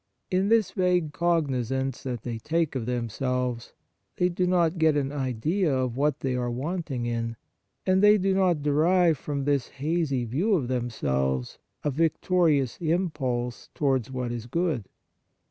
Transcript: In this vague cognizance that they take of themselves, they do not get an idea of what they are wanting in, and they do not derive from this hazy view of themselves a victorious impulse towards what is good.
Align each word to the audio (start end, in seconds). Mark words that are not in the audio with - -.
In 0.31 0.49
this 0.49 0.71
vague 0.71 1.13
cognizance 1.13 2.01
that 2.01 2.23
they 2.23 2.39
take 2.39 2.73
of 2.73 2.87
themselves, 2.87 3.71
they 4.17 4.29
do 4.29 4.47
not 4.47 4.79
get 4.79 4.97
an 4.97 5.11
idea 5.11 5.71
of 5.71 5.95
what 5.95 6.21
they 6.21 6.35
are 6.35 6.49
wanting 6.49 7.05
in, 7.05 7.35
and 7.85 8.01
they 8.01 8.17
do 8.17 8.33
not 8.33 8.63
derive 8.63 9.19
from 9.19 9.43
this 9.45 9.67
hazy 9.67 10.25
view 10.25 10.55
of 10.55 10.69
themselves 10.69 11.59
a 11.83 11.91
victorious 11.91 12.79
impulse 12.79 13.69
towards 13.75 14.09
what 14.09 14.31
is 14.31 14.47
good. 14.47 14.85